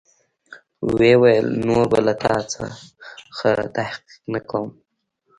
[0.93, 4.67] ويې ويل نور به له تا څخه تحقيق نه کوم.